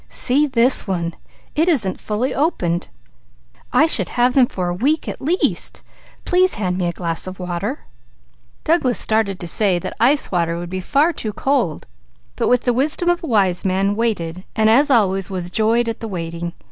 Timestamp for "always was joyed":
14.89-15.85